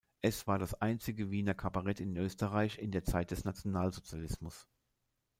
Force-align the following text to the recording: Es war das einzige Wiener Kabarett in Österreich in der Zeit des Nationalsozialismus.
Es 0.23 0.47
war 0.47 0.57
das 0.57 0.73
einzige 0.73 1.29
Wiener 1.29 1.53
Kabarett 1.53 1.99
in 1.99 2.17
Österreich 2.17 2.79
in 2.79 2.89
der 2.89 3.03
Zeit 3.03 3.29
des 3.29 3.45
Nationalsozialismus. 3.45 4.67